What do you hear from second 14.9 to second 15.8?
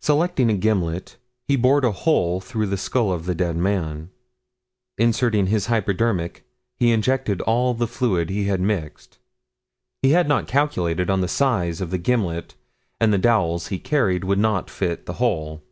the hole.